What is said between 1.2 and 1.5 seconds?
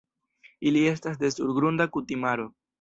de